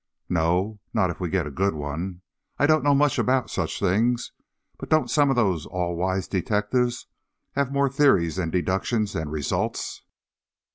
[0.29, 2.23] "No; not if we get a good one.
[2.57, 4.31] I don't know much about such things,
[4.79, 7.05] but don't some of those all wise detectives
[7.51, 10.01] have more theories and deductions than results?"